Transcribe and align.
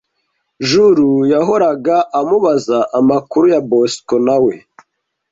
Juru 0.69 1.09
yahoraga 1.33 1.95
amubaza 2.19 2.79
amakuru 2.99 3.45
ya 3.53 3.59
Bosico 3.69 4.15
na 4.25 4.37
we 4.43 4.53